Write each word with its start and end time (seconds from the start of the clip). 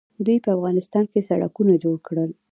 دوی 0.25 0.37
په 0.45 0.49
افغانستان 0.57 1.03
کې 1.11 1.25
سړکونه 1.29 1.73
جوړ 1.83 1.95
کړل. 2.07 2.29